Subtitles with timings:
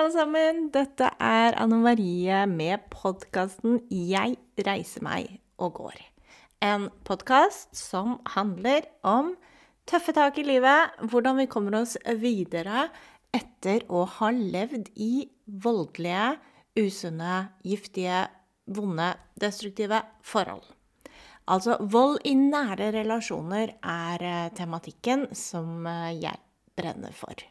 [0.00, 0.60] alle sammen!
[0.72, 6.00] Dette er Anne Marie med podkasten 'Jeg reiser meg og går'.
[6.64, 9.34] En podkast som handler om
[9.84, 12.88] tøffe tak i livet, hvordan vi kommer oss videre
[13.34, 16.38] etter å ha levd i voldelige,
[16.80, 18.24] usunne, giftige,
[18.72, 20.64] vonde, destruktive forhold.
[21.46, 26.38] Altså vold i nære relasjoner er eh, tematikken som eh, jeg
[26.76, 27.49] brenner for.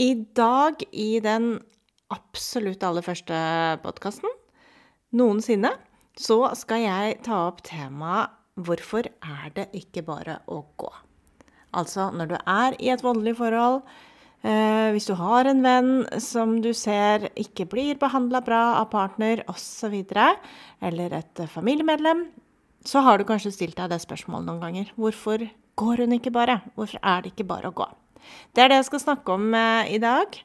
[0.00, 1.58] I dag, i den
[2.08, 3.36] absolutt aller første
[3.82, 4.30] podkasten
[5.12, 5.74] noensinne,
[6.16, 11.02] så skal jeg ta opp temaet 'Hvorfor er det ikke bare å gå?'
[11.76, 13.82] Altså når du er i et voldelig forhold,
[14.42, 19.44] eh, hvis du har en venn som du ser ikke blir behandla bra av partner
[19.48, 20.04] osv.,
[20.80, 22.30] eller et familiemedlem,
[22.84, 24.92] så har du kanskje stilt deg det spørsmålet noen ganger.
[24.96, 26.62] Hvorfor går hun ikke bare?
[26.74, 27.99] Hvorfor er det ikke bare å gå?
[28.54, 30.40] Det er det jeg skal snakke om uh, i dag.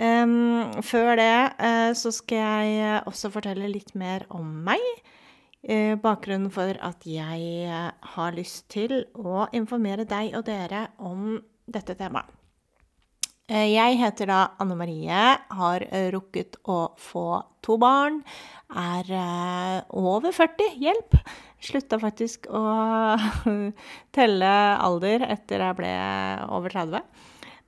[0.00, 4.84] Før det uh, så skal jeg også fortelle litt mer om meg.
[6.00, 7.80] Bakgrunnen for at jeg
[8.14, 11.34] har lyst til å informere deg og dere om
[11.68, 12.30] dette temaet.
[13.50, 15.20] Jeg heter da Anne Marie,
[15.58, 18.22] har rukket å få to barn,
[18.72, 21.18] er over 40, hjelp!
[21.60, 22.62] Slutta faktisk å
[24.16, 25.92] telle alder etter jeg ble
[26.48, 27.04] over 30.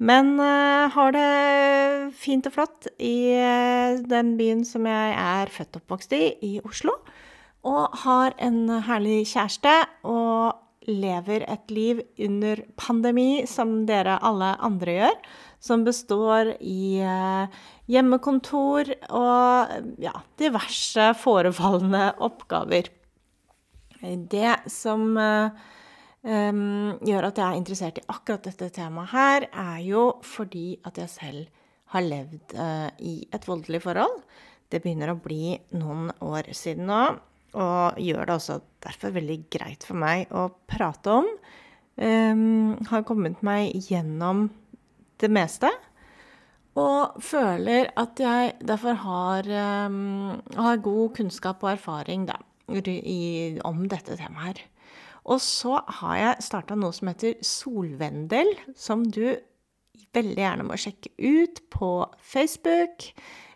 [0.03, 5.77] Men uh, har det fint og flott i uh, den byen som jeg er født
[5.77, 6.97] og oppvokst i, i Oslo.
[7.69, 9.75] Og har en herlig kjæreste
[10.09, 10.59] og
[10.91, 15.20] lever et liv under pandemi som dere alle andre gjør.
[15.63, 17.47] Som består i uh,
[17.93, 22.91] hjemmekontor og ja, diverse forefallende oppgaver.
[24.03, 26.62] Det som um,
[27.06, 31.13] gjør at jeg er interessert i akkurat dette temaet her, er jo fordi at jeg
[31.13, 31.61] selv
[31.92, 34.23] har levd uh, i et voldelig forhold.
[34.73, 37.02] Det begynner å bli noen år siden nå,
[37.52, 41.29] og gjør det også derfor veldig greit for meg å prate om.
[42.01, 44.46] Um, har kommet meg gjennom
[45.20, 45.69] det meste.
[46.80, 49.48] Og føler at jeg derfor har,
[49.84, 52.39] um, har god kunnskap og erfaring da,
[52.77, 54.62] i, om dette temaet her.
[55.30, 59.36] Og så har jeg starta noe som heter Solvendel, som du
[60.12, 63.12] veldig gjerne må sjekke ut på Facebook.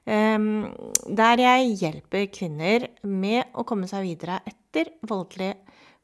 [0.06, 5.56] Der jeg hjelper kvinner med å komme seg videre etter voldelige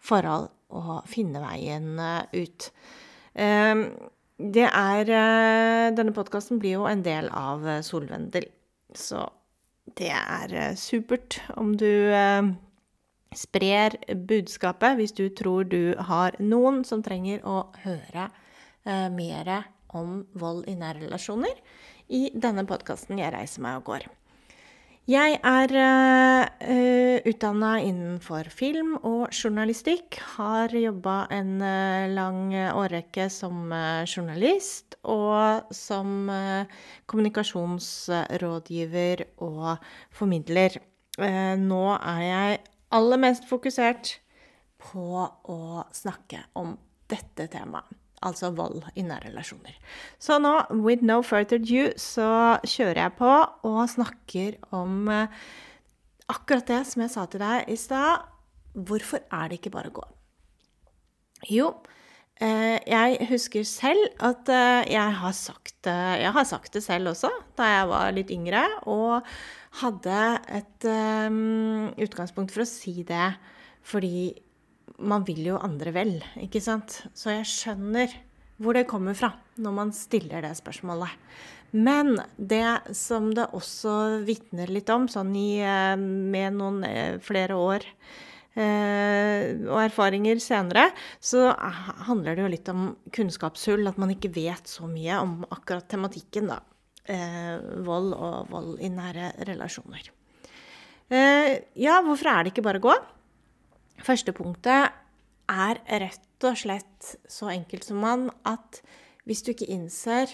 [0.03, 2.71] forhold og finne veien uh, ut.
[4.43, 8.49] Det er uh, Denne podkasten blir jo en del av uh, Solvendel,
[8.97, 9.29] så
[9.99, 11.91] det er supert om du
[13.39, 13.97] sprer
[14.29, 18.29] budskapet hvis du tror du har noen som trenger å høre
[18.85, 19.53] eh, mer
[19.93, 21.55] om vold i nære relasjoner,
[22.09, 24.11] i denne podkasten 'Jeg reiser meg og går'.
[25.11, 30.15] Jeg er uh, eh, utdanna innenfor film og journalistikk.
[30.37, 36.31] Har jobba en uh, lang årrekke som uh, journalist og som
[37.11, 39.83] kommunikasjonsrådgiver og
[40.15, 40.79] formidler.
[41.59, 42.63] nå er jeg
[42.95, 44.17] aller mest fokusert
[44.83, 45.59] på å
[45.95, 46.77] snakke om
[47.11, 47.99] dette temaet.
[48.23, 49.75] Altså vold i nære relasjoner.
[50.23, 53.31] Så nå, with no further ado, så kjører jeg på
[53.67, 55.41] og snakker om eh,
[56.31, 58.29] akkurat det som jeg sa til deg i stad.
[58.79, 60.05] Hvorfor er det ikke bare å gå?
[61.51, 61.73] Jo,
[62.39, 67.33] eh, jeg husker selv at eh, jeg har sagt, jeg har sagt det selv også
[67.59, 68.63] da jeg var litt yngre.
[68.87, 69.27] og
[69.81, 70.19] hadde
[70.53, 73.33] et um, utgangspunkt for å si det
[73.83, 74.29] fordi
[75.03, 77.01] man vil jo andre vel, ikke sant?
[77.19, 78.13] Så jeg skjønner
[78.63, 81.11] hvor det kommer fra når man stiller det spørsmålet.
[81.73, 87.57] Men det som det også vitner litt om, sånn i, eh, med noen eh, flere
[87.57, 87.87] år
[88.55, 91.49] eh, og erfaringer senere, så
[92.07, 92.85] handler det jo litt om
[93.17, 93.89] kunnskapshull.
[93.89, 96.61] At man ikke vet så mye om akkurat tematikken, da
[97.83, 100.13] vold og vold i nære relasjoner.
[101.13, 102.93] Eh, ja, hvorfor er det ikke bare å gå?
[104.03, 104.95] Første punktet
[105.53, 108.81] er rett og slett så enkelt som man at
[109.29, 110.31] hvis du ikke innser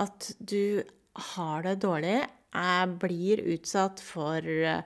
[0.00, 0.84] at du
[1.32, 2.20] har det dårlig,
[2.52, 4.84] er, blir utsatt for eh,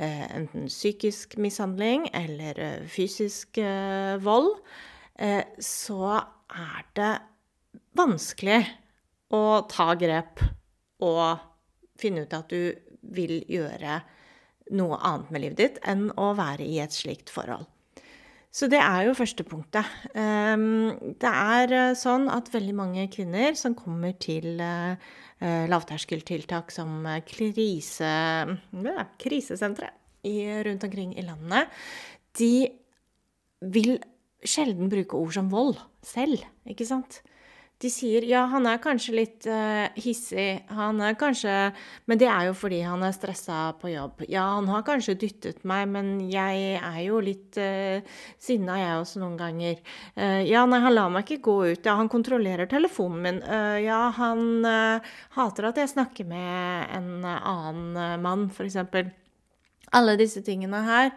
[0.00, 4.54] enten psykisk mishandling eller eh, fysisk eh, vold,
[5.20, 7.12] eh, så er det
[7.98, 8.62] vanskelig
[9.34, 10.40] å ta grep
[11.04, 11.40] og
[12.00, 12.72] finne ut at du
[13.14, 14.00] vil gjøre
[14.76, 17.66] noe annet med livet ditt enn å være i et slikt forhold.
[18.50, 19.86] Så det er jo første punktet.
[20.18, 24.98] Ehm, det er eh, sånn at veldig mange kvinner som kommer til eh,
[25.38, 28.10] eh, lavterskeltiltak som krise,
[28.50, 29.94] ja, krisesentre
[30.66, 31.70] rundt omkring i landet,
[32.36, 32.68] de
[33.72, 33.94] vil
[34.44, 37.22] sjelden bruke ord som vold selv, ikke sant?
[37.80, 41.54] De sier ja, han er kanskje litt uh, hissig, han er kanskje
[42.10, 44.26] Men det er jo fordi han er stressa på jobb.
[44.28, 48.04] Ja, han har kanskje dyttet meg, men jeg er jo litt uh,
[48.36, 49.80] sinna, jeg også, noen ganger.
[50.12, 51.88] Uh, ja, nei, han lar meg ikke gå ut.
[51.88, 53.42] Ja, han kontrollerer telefonen min.
[53.48, 54.68] Uh, ja, han
[55.38, 58.76] hater at jeg snakker med en annen mann, f.eks.
[59.96, 61.14] Alle disse tingene her.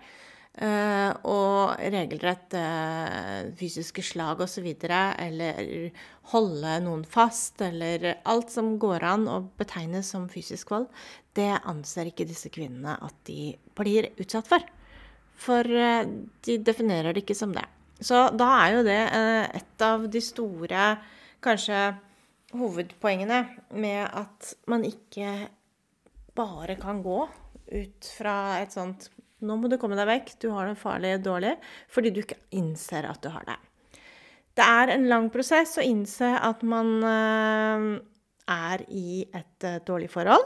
[0.54, 4.68] Uh, og regelrett uh, fysiske slag osv.
[4.86, 5.90] Eller
[6.30, 10.86] holde noen fast, eller alt som går an å betegnes som fysisk vold,
[11.34, 14.62] det anser ikke disse kvinnene at de blir utsatt for.
[15.42, 16.06] For uh,
[16.46, 17.66] de definerer det ikke som det.
[18.04, 19.02] Så da er jo det
[19.58, 20.88] et av de store,
[21.44, 21.80] kanskje
[22.54, 23.40] hovedpoengene
[23.80, 25.48] med at man ikke
[26.38, 27.22] bare kan gå
[27.74, 29.08] ut fra et sånt
[29.44, 31.54] nå må du komme deg vekk, du har det farlig dårlig,
[31.92, 33.60] fordi du ikke innser at du har det.
[34.54, 37.88] Det er en lang prosess å innse at man eh,
[38.54, 40.46] er i et eh, dårlig forhold.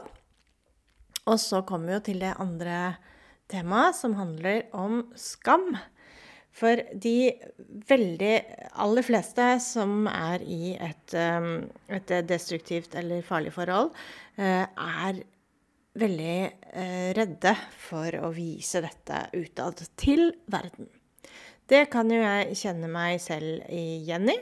[1.27, 2.77] Og så kommer vi jo til det andre
[3.51, 5.73] temaet, som handler om skam.
[6.57, 7.33] For de
[7.89, 8.33] veldig
[8.79, 11.49] aller fleste som er i et, eh,
[11.99, 13.91] et destruktivt eller farlig forhold,
[14.37, 15.19] er
[15.97, 16.35] veldig
[16.77, 17.53] eh, redde
[17.87, 20.89] for å vise dette utad til verden.
[21.67, 24.37] Det kan jo jeg kjenne meg selv igjen i.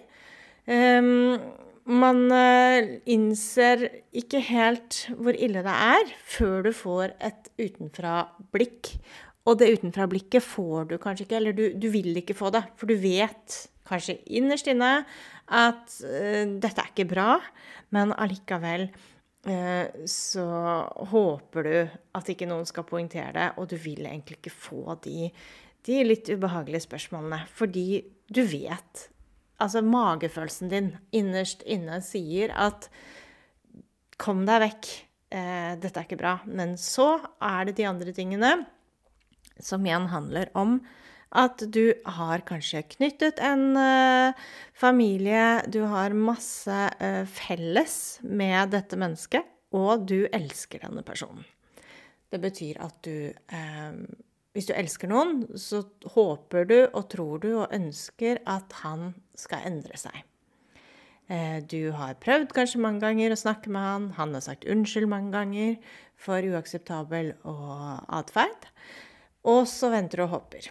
[0.65, 1.37] Um,
[1.85, 3.87] man uh, innser
[4.17, 8.95] ikke helt hvor ille det er før du får et utenfra-blikk.
[9.45, 12.63] Og det utenfra-blikket får du kanskje ikke, eller du, du, vil ikke få det.
[12.77, 14.93] For du vet kanskje innerst inne
[15.45, 17.39] at uh, dette er ikke bra,
[17.93, 19.14] men allikevel Eh,
[20.09, 20.45] så
[21.11, 21.75] håper du
[22.17, 25.27] at ikke noen skal poengtere det, og du vil egentlig ikke få de,
[25.85, 27.43] de litt ubehagelige spørsmålene.
[27.53, 29.09] Fordi du vet
[29.55, 32.89] Altså, magefølelsen din innerst inne sier at
[34.19, 34.89] Kom deg vekk.
[35.35, 36.37] Eh, dette er ikke bra.
[36.47, 38.51] Men så er det de andre tingene
[39.59, 40.77] som igjen handler om
[41.33, 44.35] at du har kanskje knyttet en uh,
[44.77, 51.43] familie, du har masse uh, felles med dette mennesket, og du elsker denne personen.
[52.31, 54.05] Det betyr at du uh,
[54.55, 55.81] Hvis du elsker noen, så
[56.13, 60.15] håper du og tror du og ønsker at han skal endre seg.
[61.67, 65.33] Du har prøvd kanskje mange ganger å snakke med han, han har sagt unnskyld mange
[65.33, 65.75] ganger
[66.15, 68.69] for uakseptabel atferd,
[69.43, 70.69] og så venter du og håper.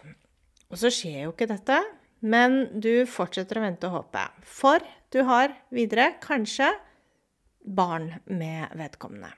[0.75, 1.77] Og så skjer jo ikke dette,
[2.19, 4.25] men du fortsetter å vente og håpe.
[4.43, 4.83] For
[5.15, 6.67] du har videre kanskje
[7.63, 9.31] barn med vedkommende.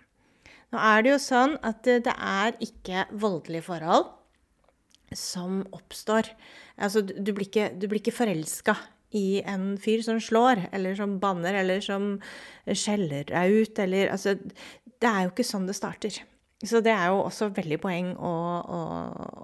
[0.73, 4.09] Nå er det jo sånn at det er ikke voldelige forhold
[5.13, 6.31] som oppstår.
[6.81, 8.73] Altså, du blir ikke, du ikke forelska
[9.15, 12.17] i en fyr som slår, eller som banner, eller som
[12.65, 14.33] skjeller deg ut, eller Altså,
[14.97, 16.17] det er jo ikke sånn det starter.
[16.65, 18.33] Så det er jo også veldig poeng å,
[18.65, 18.81] å,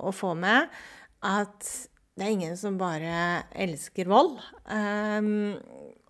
[0.10, 0.74] å få med
[1.24, 1.72] at
[2.14, 4.38] det er ingen som bare elsker vold.
[4.70, 5.56] Um,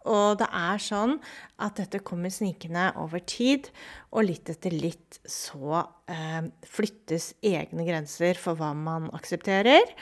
[0.03, 1.15] og det er sånn
[1.63, 3.69] at dette kommer snikende over tid,
[4.11, 5.79] og litt etter litt så
[6.11, 9.93] eh, flyttes egne grenser for hva man aksepterer.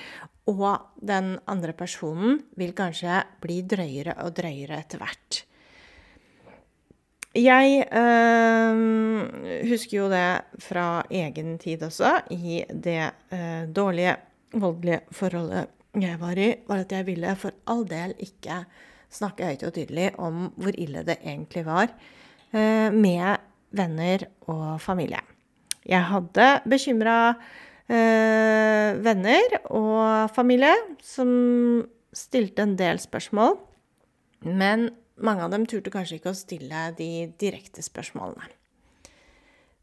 [0.50, 5.44] Og den andre personen vil kanskje bli drøyere og drøyere etter hvert.
[7.38, 8.82] Jeg eh,
[9.70, 14.18] husker jo det fra egen tid også, i det eh, dårlige
[14.54, 18.62] voldelige forholdet jeg var i, var at jeg ville for all del ikke
[19.12, 21.92] snakke høyt og tydelig om hvor ille det egentlig var
[22.56, 23.42] eh, med
[23.76, 25.20] venner og familie.
[25.88, 27.18] Jeg hadde bekymra
[27.92, 31.84] eh, venner og familie som
[32.16, 33.58] stilte en del spørsmål,
[34.48, 34.90] men
[35.22, 38.61] mange av dem turte kanskje ikke å stille de direkte spørsmålene.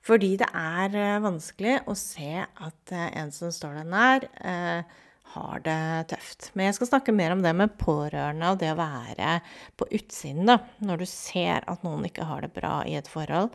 [0.06, 5.04] Fordi det er eh, vanskelig å se at eh, en som står deg nær, eh,
[5.34, 5.80] har det
[6.14, 6.50] tøft.
[6.54, 9.34] Men jeg skal snakke mer om det med pårørende og det å være
[9.76, 10.56] på utsiden, da.
[10.80, 13.52] Når du ser at noen ikke har det bra i et forhold,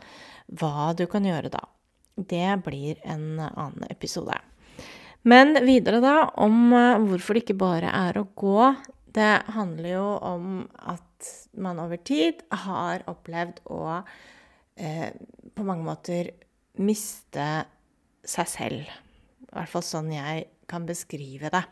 [0.60, 1.64] hva du kan gjøre da.
[2.14, 4.36] Det blir en annen episode.
[5.26, 6.68] Men videre, da, om
[7.08, 8.70] hvorfor det ikke bare er å gå.
[9.16, 10.46] Det handler jo om
[10.78, 14.04] at man over tid har opplevd å
[14.76, 15.10] eh,
[15.54, 16.32] på mange måter
[16.82, 17.48] miste
[18.24, 18.92] seg selv.
[19.44, 21.64] I hvert fall sånn jeg kan beskrive det.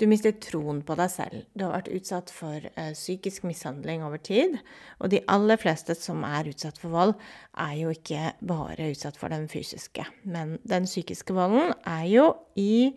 [0.00, 1.44] Du mister troen på deg selv.
[1.54, 4.56] Du har vært utsatt for uh, psykisk mishandling over tid.
[4.98, 7.14] Og de aller fleste som er utsatt for vold,
[7.62, 10.06] er jo ikke bare utsatt for den fysiske.
[10.26, 12.26] Men den psykiske volden er jo
[12.58, 12.90] i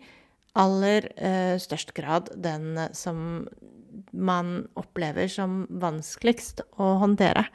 [0.58, 3.46] aller uh, størst grad den som
[4.10, 7.46] man opplever som vanskeligst å håndtere.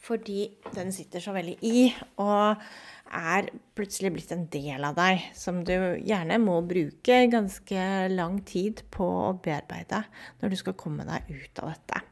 [0.00, 1.90] Fordi den sitter så veldig i.
[2.22, 2.62] og
[3.10, 8.84] er plutselig blitt en del av deg, som du gjerne må bruke ganske lang tid
[8.94, 10.04] på å bearbeide
[10.40, 12.02] når du skal komme deg ut av dette.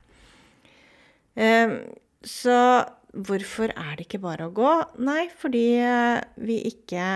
[1.38, 1.76] Ehm,
[2.26, 2.58] så
[3.14, 4.72] hvorfor er det ikke bare å gå?
[5.06, 7.06] Nei, fordi eh, vi ikke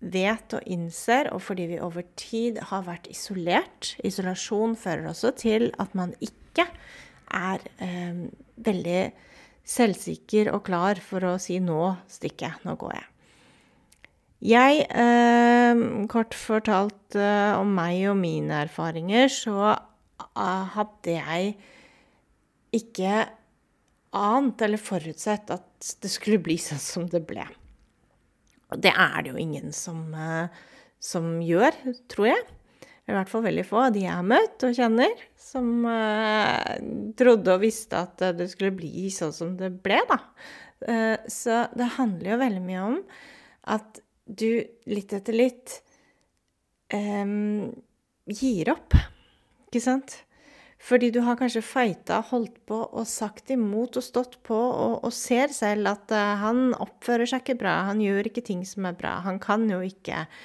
[0.00, 3.94] vet og innser, og fordi vi over tid har vært isolert.
[4.04, 6.68] Isolasjon fører også til at man ikke
[7.36, 8.28] er eh,
[8.60, 9.02] veldig
[9.70, 13.08] selvsikker og klar for å si 'nå stikker jeg, nå går jeg'.
[14.40, 21.58] Jeg, eh, kort fortalt eh, om meg og mine erfaringer, så uh, hadde jeg
[22.72, 23.28] ikke
[24.16, 27.44] ant eller forutsett at det skulle bli sånn som det ble.
[28.72, 30.48] Og det er det jo ingen som, eh,
[30.98, 31.76] som gjør,
[32.08, 32.42] tror jeg
[33.10, 36.78] i hvert fall veldig få av de jeg har møtt og kjenner, som eh,
[37.18, 40.18] trodde og visste at det skulle bli sånn som det ble, da.
[40.86, 42.98] Eh, så det handler jo veldig mye om
[43.74, 45.80] at du litt etter litt
[46.94, 47.36] eh,
[48.40, 48.98] gir opp,
[49.68, 50.20] ikke sant?
[50.80, 55.12] Fordi du har kanskje fighta, holdt på og sagt imot og stått på og, og
[55.12, 58.96] ser selv at uh, han oppfører seg ikke bra, han gjør ikke ting som er
[58.96, 60.40] bra, han kan jo ikke eh,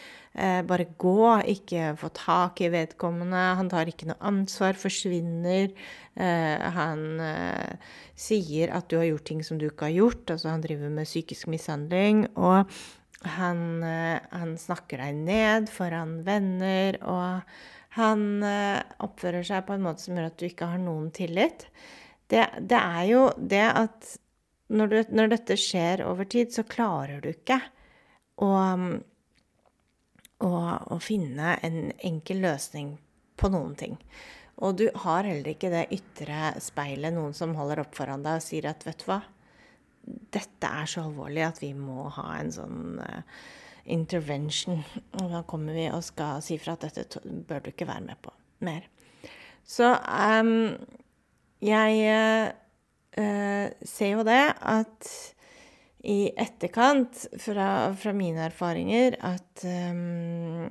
[0.67, 3.43] bare gå, ikke få tak i vedkommende.
[3.59, 5.71] Han tar ikke noe ansvar, forsvinner.
[6.15, 10.35] Eh, han eh, sier at du har gjort ting som du ikke har gjort.
[10.35, 12.25] Altså han driver med psykisk mishandling.
[12.35, 12.67] Og
[13.37, 16.99] han, eh, han snakker deg ned foran venner.
[17.01, 17.41] og
[17.95, 21.67] han eh, oppfører seg på en måte som gjør at du ikke har noen tillit.
[22.27, 24.15] Det, det er jo det at
[24.75, 27.59] når, du, når, dette skjer over tid, så klarer du ikke
[28.41, 28.49] å
[30.43, 32.95] å, finne en enkel løsning
[33.39, 33.97] på noen ting.
[34.63, 38.45] Og du har heller ikke det ytre speilet, noen som holder opp foran deg og
[38.45, 39.21] sier at vet du hva,
[40.05, 43.21] dette er så alvorlig at vi må ha en sånn uh,
[43.91, 44.83] intervention.
[45.19, 48.21] Og da kommer vi og skal si fra at dette bør du ikke være med
[48.23, 48.31] på
[48.65, 48.87] mer.
[49.65, 50.75] Så um,
[51.65, 52.53] jeg
[53.17, 55.09] uh, ser jo det at
[56.05, 60.69] i etterkant, fra, fra mine erfaringer, at um,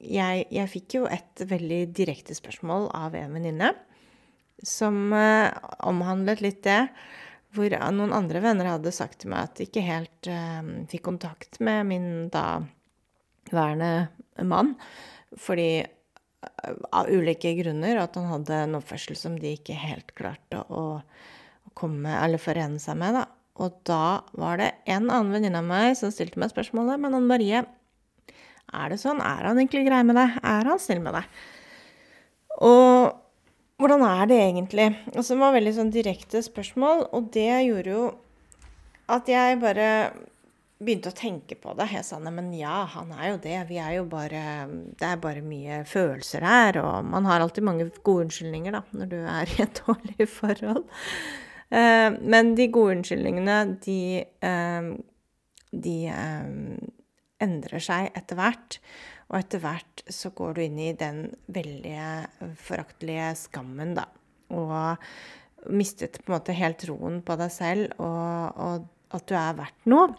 [0.00, 3.72] jeg, jeg, fikk jo et veldig direkte spørsmål av en venninne
[4.64, 5.52] som uh,
[5.84, 6.86] omhandlet litt det.
[7.52, 11.60] Hvor noen andre venner hadde sagt til meg at de ikke helt uh, fikk kontakt
[11.60, 13.92] med min daværende
[14.48, 14.72] mann.
[15.36, 20.64] Fordi uh, av ulike grunner at han hadde en oppførsel som de ikke helt klarte
[20.72, 23.20] å, å komme, eller forene seg med.
[23.20, 23.28] da.
[23.60, 27.28] Og da var det en annen venninne av meg som stilte meg spørsmålet Men Anne
[27.28, 27.64] Marie,
[28.72, 29.20] er det sånn?
[29.20, 30.38] Er han egentlig grei med deg?
[30.40, 31.42] Er han snill med deg?
[32.64, 33.12] Og
[33.82, 34.88] hvordan er det egentlig?
[35.12, 38.04] Altså, det var veldig sånn direkte spørsmål, og det gjorde jo
[39.12, 39.88] at jeg bare
[40.82, 41.88] begynte å tenke på det.
[41.94, 43.56] Jeg sa nei, men ja, han er jo det.
[43.68, 44.42] Vi er jo bare
[44.98, 49.10] Det er bare mye følelser her, og man har alltid mange gode unnskyldninger, da, når
[49.12, 50.86] du er i et dårlig forhold.
[51.72, 54.00] Eh, men de gode unnskyldningene, de,
[54.44, 54.88] eh,
[55.72, 56.48] de eh,
[57.42, 58.78] endrer seg etter hvert.
[59.32, 64.04] Og etter hvert så går du inn i den veldig foraktelige skammen, da.
[64.52, 65.00] Og
[65.72, 69.88] mistet på en måte helt troen på deg selv, og, og at du er verdt
[69.88, 70.10] noe.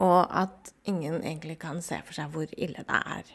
[0.00, 3.34] Og at ingen egentlig kan se for seg hvor ille det er.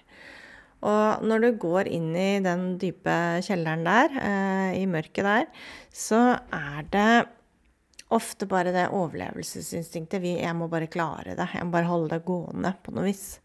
[0.86, 3.16] Og når du går inn i den dype
[3.46, 5.48] kjelleren der, eh, i mørket der,
[5.94, 7.28] så er det
[8.14, 10.22] ofte bare det overlevelsesinstinktet.
[10.22, 11.48] Vi, jeg må bare klare det.
[11.54, 13.40] Jeg må bare holde det gående på noe vis.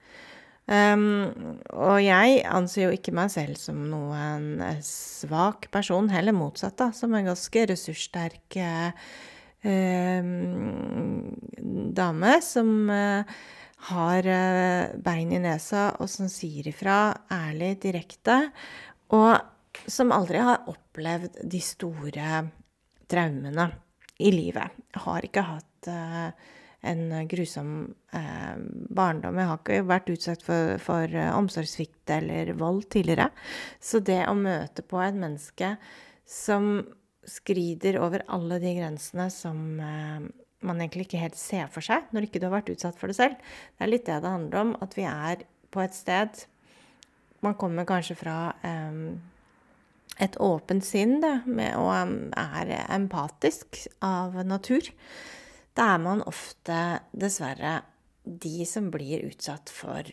[0.70, 6.92] Um, og jeg anser jo ikke meg selv som noen svak person, heller motsatt, da,
[6.94, 9.08] som en ganske ressurssterk eh,
[11.98, 13.40] dame som uh,
[13.88, 18.36] har eh, bein i nesa, og som sier ifra ærlig, direkte,
[19.16, 19.38] og
[19.90, 22.40] som aldri har opplevd de store
[23.10, 23.70] traumene
[24.20, 24.76] i livet.
[24.92, 26.50] Jeg har ikke hatt uh,
[26.90, 27.70] en grusom
[28.12, 28.56] uh,
[28.92, 29.38] barndom.
[29.40, 33.30] Jeg har ikke vært utsatt for, for omsorgssvikt eller vold tidligere.
[33.80, 35.72] Så det å møte på et menneske
[36.28, 36.82] som
[37.26, 39.80] skrider over alle de grensene som
[40.66, 43.16] man egentlig ikke helt ser for seg når ikke du har vært utsatt for det
[43.18, 43.36] selv.
[43.76, 46.44] Det er litt det det handler om, at vi er på et sted
[47.40, 49.20] man kommer kanskje fra um,
[50.20, 54.90] et åpent sinn da, med, og er empatisk av natur,
[55.76, 56.76] da er man ofte
[57.16, 57.80] dessverre
[58.20, 60.04] de som blir utsatt for,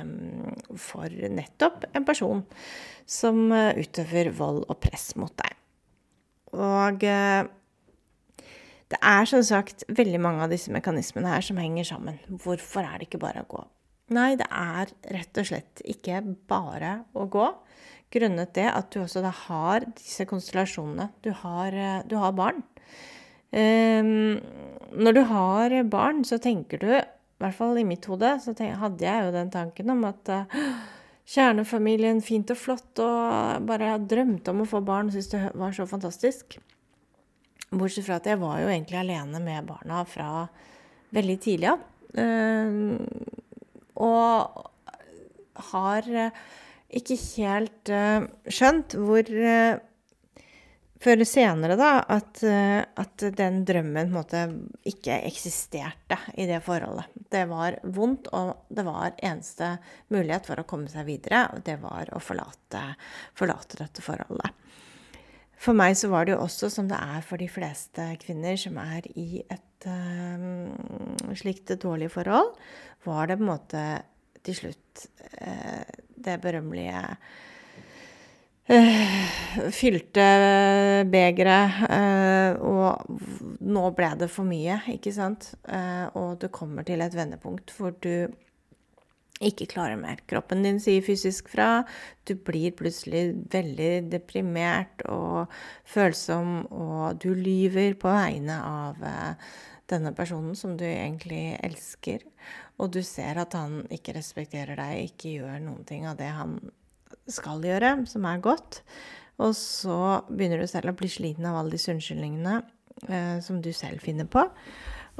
[0.00, 0.48] um,
[0.80, 2.40] for nettopp en person
[3.04, 5.58] som utøver vold og press mot deg.
[6.56, 7.44] Og uh,
[8.90, 12.18] det er som sagt veldig mange av disse mekanismene her som henger sammen.
[12.42, 13.62] Hvorfor er det ikke bare å gå?
[14.16, 16.18] Nei, det er rett og slett ikke
[16.50, 17.46] bare å gå.
[18.10, 21.12] Grunnet det at du også da har disse konstellasjonene.
[21.22, 22.64] Du har, eh, du har barn.
[23.50, 24.38] Um,
[24.94, 29.06] når du har barn, så tenker du, i hvert fall i mitt hode, så hadde
[29.06, 30.58] jeg jo den tanken om at uh,
[31.30, 35.74] kjernefamilien, fint og flott, og bare drømte om å få barn og syntes det var
[35.74, 36.58] så fantastisk.
[37.70, 40.30] Bortsett fra at jeg var jo egentlig alene med barna fra
[41.14, 41.84] veldig tidlig av.
[42.10, 42.98] Uh,
[44.00, 44.64] og
[45.70, 46.40] har uh,
[46.98, 49.30] ikke helt uh, skjønt hvor
[51.00, 54.40] Før senere, da, at, at den drømmen på en måte
[54.84, 57.06] ikke eksisterte i det forholdet.
[57.32, 59.70] Det var vondt, og det var eneste
[60.12, 62.82] mulighet for å komme seg videre, og det var å forlate,
[63.32, 64.52] forlate dette forholdet.
[65.60, 68.78] For meg så var det jo også, som det er for de fleste kvinner som
[68.80, 72.54] er i et uh, slikt dårlig forhold,
[73.04, 73.84] var det på en måte
[74.46, 75.04] til slutt
[75.42, 75.84] uh,
[76.16, 77.04] det berømmelige
[78.72, 79.20] uh,
[79.76, 80.26] fylte
[81.12, 81.80] begeret,
[82.64, 85.52] og nå ble det for mye, ikke sant?
[86.14, 88.30] og du kommer til et vendepunkt hvor du
[89.40, 90.20] ikke klarer mer.
[90.28, 91.82] Kroppen din sier fysisk fra.
[92.28, 95.52] Du blir plutselig veldig deprimert og
[95.88, 99.54] følsom, og du lyver på vegne av eh,
[99.90, 102.26] denne personen som du egentlig elsker.
[102.80, 106.58] Og du ser at han ikke respekterer deg, ikke gjør noen ting av det han
[107.30, 108.82] skal gjøre, som er godt.
[109.40, 112.60] Og så begynner du selv å bli sliten av alle disse unnskyldningene
[113.08, 114.44] eh, som du selv finner på.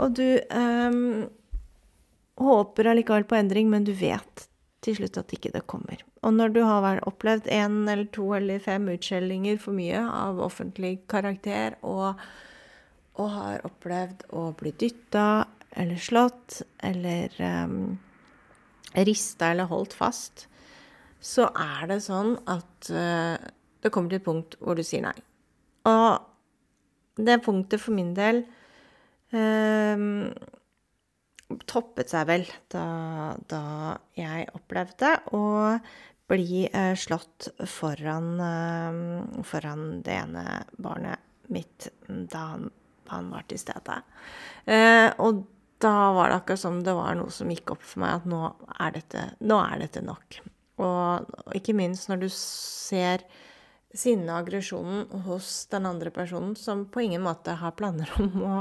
[0.00, 1.00] Og du eh,
[2.40, 4.46] håper allikevel på endring, men du vet
[4.84, 6.00] til slutt at ikke det kommer.
[6.24, 11.02] Og når du har opplevd én eller to eller fem utskjellinger for mye av offentlig
[11.10, 12.20] karakter, og,
[13.20, 15.26] og har opplevd å bli dytta
[15.80, 17.98] eller slått eller um,
[18.96, 20.46] rista eller holdt fast,
[21.20, 23.36] så er det sånn at uh,
[23.80, 25.16] det kommer til et punkt hvor du sier nei.
[25.88, 28.42] Og det punktet for min del
[29.36, 30.32] um,
[31.68, 32.84] toppet seg vel da,
[33.50, 33.62] da
[34.18, 35.44] jeg opplevde å
[36.30, 40.44] bli eh, slått foran, eh, foran det ene
[40.78, 42.68] barnet mitt da han,
[43.10, 43.98] han var til stede.
[44.70, 45.42] Eh, og
[45.82, 48.44] da var det akkurat som det var noe som gikk opp for meg, at nå
[48.78, 50.40] er dette, nå er dette nok.
[50.80, 53.24] Og, og ikke minst når du ser
[53.90, 54.70] sinnet
[55.26, 58.56] hos den andre personen, som på ingen måte har planer om å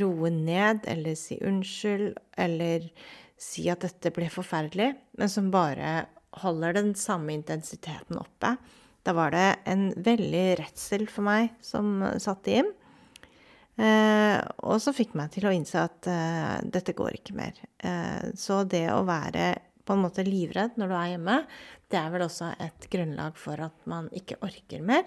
[0.00, 2.88] roe ned eller si unnskyld eller
[3.40, 6.04] si at dette ble forferdelig, men som bare
[6.42, 8.54] holder den samme intensiteten oppe.
[9.04, 12.70] Da var det en veldig redsel for meg som satte inn.
[13.74, 17.58] Eh, og så fikk meg til å innse at eh, dette går ikke mer.
[17.82, 19.50] Eh, så det å være
[19.84, 21.38] på en måte livredd når du er hjemme,
[21.92, 25.06] det er vel også et grunnlag for at man ikke orker mer.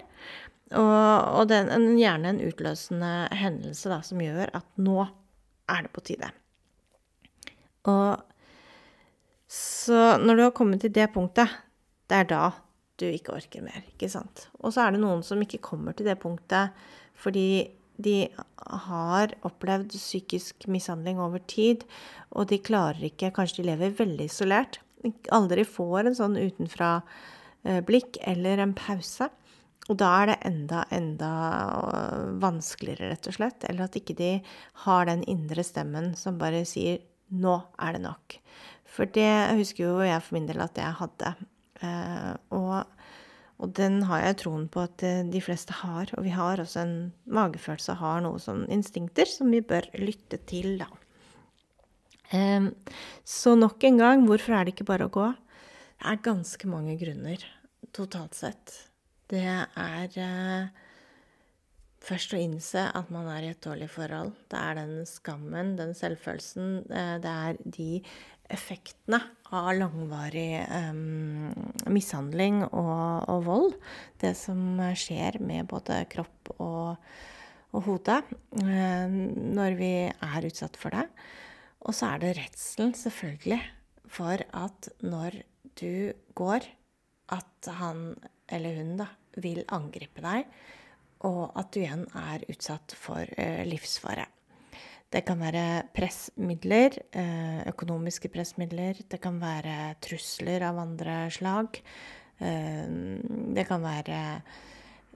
[0.76, 5.00] Og, og er gjerne en utløsende hendelse da, som gjør at nå
[5.68, 6.30] er det på tide.
[7.88, 8.20] Og
[9.48, 11.52] så når du har kommet til det punktet,
[12.08, 12.44] det er da
[12.98, 14.48] du ikke orker mer, ikke sant.
[14.60, 16.76] Og så er det noen som ikke kommer til det punktet
[17.18, 17.66] fordi
[17.97, 18.27] de
[18.88, 21.86] har opplevd psykisk mishandling over tid,
[22.36, 24.79] og de klarer ikke Kanskje de lever veldig isolert.
[25.33, 29.29] Aldri får en sånn utenfra-blikk eh, eller en pause.
[29.88, 31.31] Og da er det enda, enda
[31.88, 33.67] øh, vanskeligere, rett og slett.
[33.69, 34.33] Eller at ikke de
[34.83, 36.99] har den indre stemmen som bare sier
[37.31, 38.39] 'nå er det nok'.
[38.88, 41.36] For det husker jo jeg for min del at jeg hadde.
[41.83, 42.86] Eh, og,
[43.58, 46.12] og, den har jeg troen på at øh, de fleste har.
[46.17, 50.78] Og vi har også en magefølelse, har noe som instinkter som vi bør lytte til,
[50.82, 50.89] da.
[52.36, 52.70] Eh,
[53.26, 55.32] så nok en gang, hvorfor er det ikke bare å gå?
[55.98, 57.41] Det er ganske mange grunner
[57.96, 58.76] totalt sett
[59.32, 60.67] det er eh,
[62.08, 64.34] først å innse at man er i et dårlig forhold.
[64.52, 66.78] Det er den skammen, den selvfølelsen.
[66.88, 67.89] Eh, det er de
[68.53, 69.19] effektene
[69.55, 71.51] av langvarig um,
[71.91, 73.75] mishandling og, og, vold.
[74.19, 77.10] Det som skjer med både kropp og,
[77.75, 78.21] og hode
[78.60, 79.19] um,
[79.57, 81.07] når vi er utsatt for det.
[81.88, 83.62] Og så er det redselen, selvfølgelig,
[84.12, 85.41] for at når
[85.79, 86.65] du går,
[87.36, 88.10] at han
[88.47, 90.47] eller hun da vil angripe deg,
[91.27, 94.27] og at du igjen er utsatt for uh, livsfare.
[95.08, 98.98] Det kan være pressmidler, eh, økonomiske pressmidler.
[99.08, 101.80] Det kan være trusler av andre slag.
[102.39, 102.88] Eh,
[103.56, 104.41] det kan være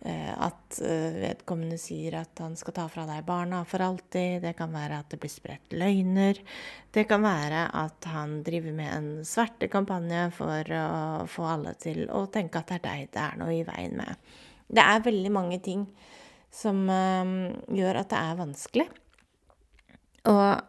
[0.06, 4.40] eh, at vedkommende sier at han skal ta fra deg barna for alltid.
[4.48, 6.40] Det kan være at det blir spredt løgner.
[6.96, 12.30] Det kan være at han driver med en svertekampanje for å få alle til å
[12.32, 14.34] tenke at det er deg det er noe i veien med.
[14.72, 15.84] Det er veldig mange ting
[16.50, 18.92] som gjør at det er vanskelig.
[20.30, 20.62] Og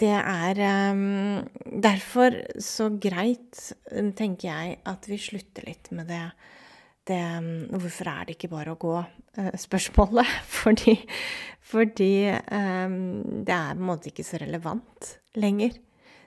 [0.00, 0.60] det er
[0.92, 1.42] um,
[1.84, 3.72] derfor så greit,
[4.16, 6.24] tenker jeg, at vi slutter litt med det,
[7.10, 8.96] det um, Hvorfor er det ikke bare å gå?
[9.38, 10.28] Uh, spørsmålet.
[10.62, 10.96] Fordi,
[11.72, 15.78] fordi um, det er på en måte ikke så relevant lenger.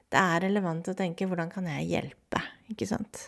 [0.10, 3.28] Det er relevant å tenke hvordan kan jeg hjelpe, ikke sant?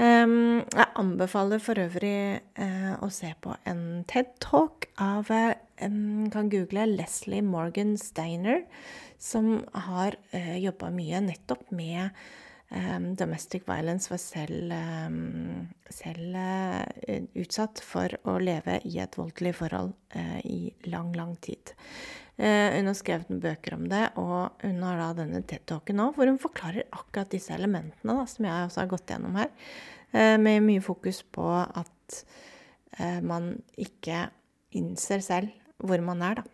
[0.00, 6.86] Um, jeg anbefaler for øvrig uh, å se på en TED-talk av um, Kan google
[6.86, 8.62] Leslie Morgan Steiner,
[9.18, 12.10] som har uh, jobba mye nettopp med
[12.68, 19.56] um, domestic violence, var selv, um, selv uh, utsatt for å leve i et voldelig
[19.62, 21.74] forhold uh, i lang, lang tid.
[22.40, 26.30] hun har skrevet noen bøker om det, og hun har da denne TED-talken nå hvor
[26.30, 29.50] hun forklarer akkurat disse elementene da, som jeg også har gått gjennom her.
[30.12, 32.22] Eh, med mye fokus på at
[32.98, 34.26] eh, man ikke
[34.74, 36.44] innser selv hvor man er, da.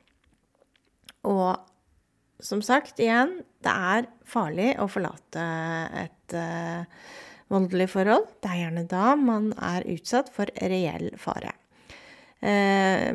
[1.26, 5.44] Og som sagt, igjen, det er farlig å forlate
[6.04, 6.84] et uh,
[7.50, 8.28] voldelig forhold.
[8.44, 11.54] Det er gjerne da man er utsatt for reell fare.
[12.44, 13.08] Uh,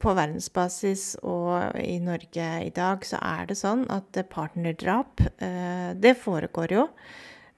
[0.00, 6.16] på verdensbasis og i Norge i dag så er det sånn at partnerdrap, uh, det
[6.24, 6.88] foregår jo.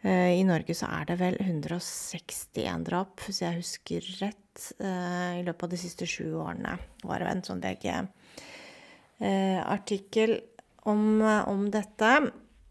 [0.07, 4.46] Eh, I Norge så er det vel 161 drap, hvis jeg husker rett, eh,
[4.81, 6.73] i løpet av de siste sju årene.
[7.01, 10.33] Det var en sånn VG-artikkel
[10.91, 12.11] om, om, dette.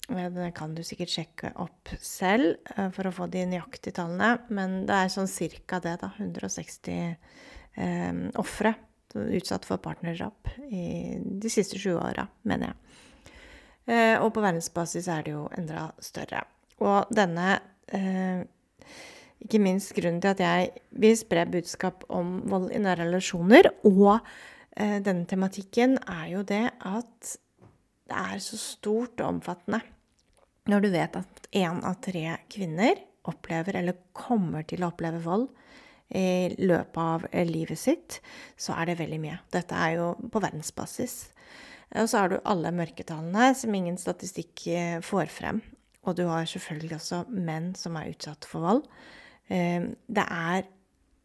[0.06, 2.46] Den kan du sikkert sjekke opp selv
[2.94, 4.30] for å få de nøyaktige tallene.
[4.50, 6.10] Men det er sånn cirka det, da.
[6.18, 6.92] 160
[7.76, 8.72] eh, ofre
[9.16, 12.78] utsatt for partnerdrap i de siste sju åra, mener jeg.
[13.86, 16.42] Eh, og på verdensbasis er det jo enda større.
[16.84, 17.60] Og denne
[17.94, 18.42] eh,
[19.44, 24.20] Ikke minst grunnen til at jeg vil spre budskap om vold i nære relasjoner, og
[24.78, 27.36] eh, denne tematikken, er jo det at
[28.06, 29.82] det er så stort og omfattende.
[30.70, 32.98] Når du vet at én av tre kvinner
[33.30, 35.48] opplever eller kommer til å oppleve vold
[36.16, 38.20] i løpet av livet sitt,
[38.58, 39.40] så er det veldig mye.
[39.54, 41.16] Dette er jo på verdensbasis.
[41.96, 45.62] Og så har du alle mørketallene som ingen statistikk eh, får frem.
[46.06, 48.84] Og du har selvfølgelig også menn som er utsatt for vold.
[49.52, 50.68] Eh, det er,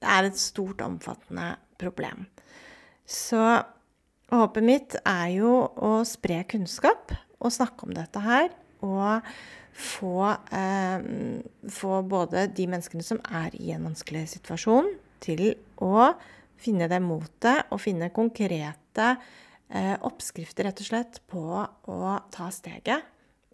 [0.01, 2.27] det er et stort, omfattende problem.
[3.09, 3.41] Så
[4.31, 8.51] håpet mitt er jo å spre kunnskap og snakke om dette her.
[8.87, 9.27] Og
[9.77, 11.01] få, eh,
[11.69, 15.55] få både de menneskene som er i en vanskelig situasjon, til
[15.85, 16.15] å
[16.61, 19.09] finne det motet og finne konkrete
[19.71, 23.05] eh, oppskrifter, rett og slett, på å ta steget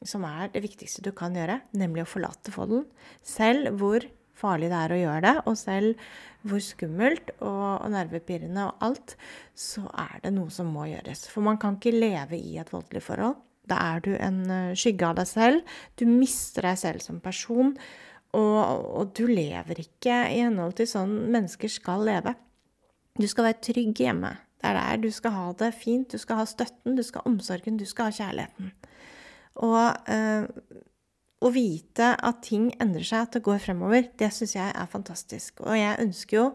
[0.07, 2.85] som er det viktigste du kan gjøre, nemlig å forlate folden.
[3.25, 4.05] Selv hvor
[4.37, 6.07] farlig det er å gjøre det, og selv
[6.47, 9.17] hvor skummelt og, nervepirrende og alt,
[9.57, 11.27] så er det noe som må gjøres.
[11.33, 13.39] For man kan ikke leve i et voldelig forhold.
[13.67, 15.77] Da er du en eh, skygge av deg selv.
[15.99, 17.75] Du mister deg selv som person.
[18.37, 18.59] Og,
[19.01, 22.37] og du lever ikke i henhold til sånn mennesker skal leve.
[23.17, 24.35] Du skal være trygg hjemme.
[24.61, 26.13] Det er der du skal ha det fint.
[26.13, 28.73] Du skal ha støtten, du skal ha omsorgen, du skal ha kjærligheten.
[29.67, 30.47] Og eh,
[31.45, 35.61] å vite at ting endrer seg, at det går fremover, det syns jeg er fantastisk.
[35.67, 36.47] Og jeg ønsker jo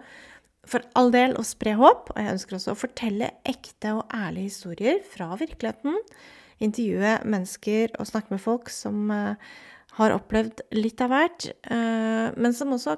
[0.69, 4.49] for all del å spre håp, og jeg ønsker også å fortelle ekte og ærlige
[4.49, 5.97] historier fra virkeligheten.
[6.61, 9.37] Intervjue mennesker og snakke med folk som uh,
[9.97, 12.97] har opplevd litt av hvert, uh, men som også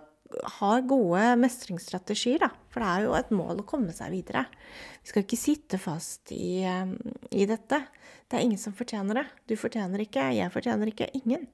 [0.57, 2.49] har gode mestringsstrategier, da.
[2.73, 4.47] For det er jo et mål å komme seg videre.
[5.03, 6.95] Vi skal ikke sitte fast i, um,
[7.31, 7.83] i dette.
[8.27, 9.27] Det er ingen som fortjener det.
[9.51, 11.45] Du fortjener ikke, jeg fortjener ikke, ingen.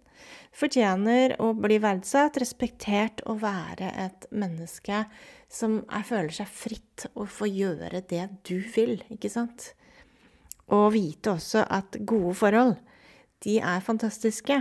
[0.56, 5.04] Fortjener å bli verdsatt, respektert og være et menneske
[5.50, 9.72] som er, føler seg fritt og får gjøre det du vil, ikke sant?
[10.74, 12.76] Og vite også at gode forhold,
[13.46, 14.60] de er fantastiske.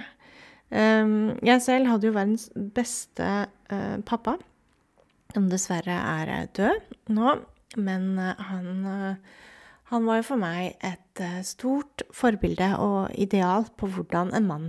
[0.68, 3.28] Um, jeg selv hadde jo verdens beste
[3.72, 4.36] uh, pappa,
[5.34, 7.38] som dessverre er død nå.
[7.76, 9.18] Men uh, han,
[9.90, 14.68] han var jo for meg et stort forbilde og ideal på hvordan en mann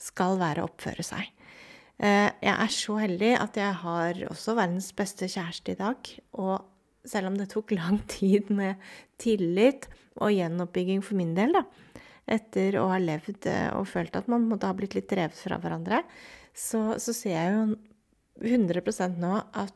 [0.00, 1.32] skal være å oppføre seg.
[1.96, 6.10] Eh, jeg er så heldig at jeg har også verdens beste kjæreste i dag.
[6.36, 8.82] Og selv om det tok lang tid med
[9.22, 9.88] tillit
[10.20, 11.64] og gjenoppbygging for min del, da,
[12.26, 15.60] etter å ha levd eh, og følt at man måtte ha blitt litt drevet fra
[15.62, 16.02] hverandre,
[16.56, 17.64] så, så ser jeg jo
[18.44, 19.74] 100% nå at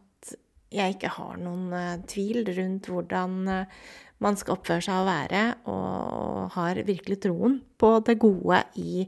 [0.70, 3.80] jeg ikke har noen uh, tvil rundt hvordan uh,
[4.20, 9.06] man skal oppføre seg og være, og har virkelig troen på det gode i,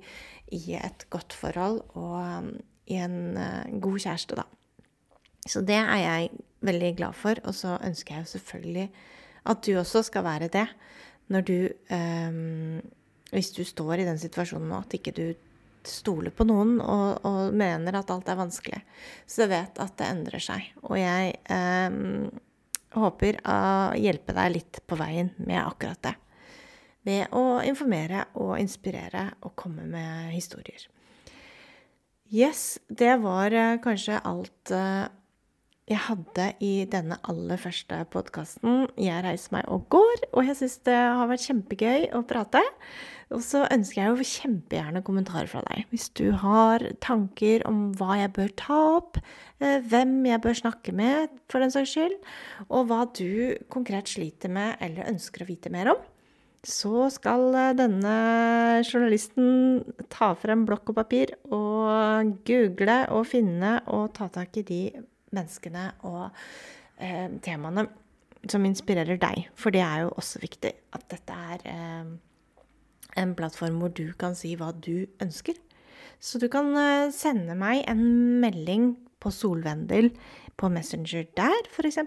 [0.56, 2.48] i et godt forhold og um,
[2.88, 3.36] i en
[3.80, 4.46] god kjæreste, da.
[5.46, 6.30] Så det er jeg
[6.64, 8.86] veldig glad for, og så ønsker jeg jo selvfølgelig
[9.50, 10.66] at du også skal være det
[11.32, 11.56] når du
[11.90, 12.80] um,
[13.32, 15.32] Hvis du står i den situasjonen nå at ikke du
[15.88, 18.80] stoler på noen og, og, mener at alt er vanskelig,
[19.26, 20.70] så jeg vet at det endrer seg.
[20.86, 21.98] Og jeg eh,
[22.96, 23.60] håper å
[23.98, 26.16] hjelpe deg litt på veien med akkurat det.
[27.02, 30.86] Ved å informere og inspirere og komme med historier.
[32.32, 35.04] Yes, det var eh, kanskje alt eh,
[35.90, 38.86] jeg hadde i denne aller første podkasten.
[39.02, 42.62] Jeg reiser meg og går, og jeg syns det har vært kjempegøy å prate.
[43.32, 45.88] Og så ønsker jeg jo kjempegjerne kommentarer fra deg.
[45.90, 49.18] Hvis du har tanker om hva jeg bør ta opp,
[49.58, 52.18] eh, hvem jeg bør snakke med, for den saks skyld,
[52.68, 56.02] og hva du konkret sliter med eller ønsker å vite mer om,
[56.62, 58.16] så skal eh, denne
[58.86, 64.84] journalisten ta frem blokk og papir og google og finne og ta tak i de
[65.34, 66.30] menneskene og
[66.98, 67.86] eh, temaene
[68.50, 69.46] som inspirerer deg.
[69.58, 72.12] For det er jo også viktig at dette er eh,
[73.22, 75.58] en plattform hvor du kan si hva du ønsker.
[76.22, 78.02] Så du kan eh, sende meg en
[78.42, 80.10] melding på Solvendel
[80.58, 81.98] på Messenger der, f.eks.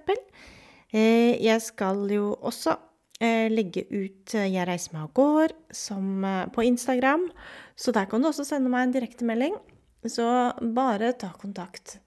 [0.95, 2.75] Eh, jeg skal jo også
[3.19, 7.29] eh, legge ut eh, 'Jeg reiser meg og går' som, på Instagram.
[7.75, 9.55] Så der kan du også sende meg en direktemelding.
[10.05, 11.99] Så bare ta kontakt.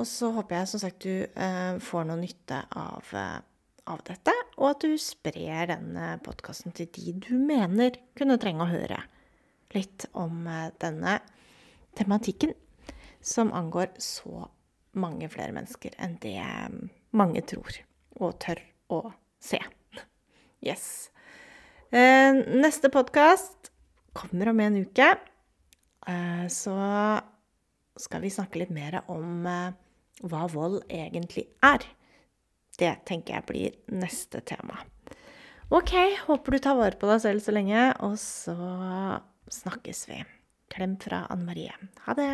[0.00, 3.40] Og så håper jeg som sagt du eh, får noe nytte av, eh,
[3.92, 8.70] av, dette, og at du sprer denne podkasten til de du mener kunne trenge å
[8.70, 9.02] høre
[9.76, 11.18] litt om eh, denne
[11.98, 12.54] tematikken,
[13.20, 14.46] som angår så
[14.96, 16.80] mange flere mennesker enn det eh,
[17.12, 17.82] mange tror
[18.20, 19.02] og tør å
[19.42, 19.60] se.
[20.60, 21.08] Yes.
[21.88, 23.70] Eh, neste podkast
[24.12, 25.06] kommer om en uke.
[26.04, 26.74] Eh, så
[27.96, 29.78] skal vi snakke litt mer om eh,
[30.22, 31.84] hva vold egentlig er.
[32.80, 34.78] Det tenker jeg blir neste tema.
[35.70, 35.92] Ok,
[36.26, 38.56] håper du tar vare på deg selv så lenge, og så
[39.54, 40.22] snakkes vi.
[40.70, 41.74] Klem fra Anne Marie.
[42.06, 42.32] Ha det.